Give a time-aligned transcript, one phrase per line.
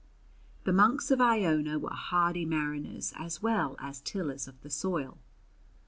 [0.63, 5.19] The monks of Iona were hardy mariners as well as tillers of the soil.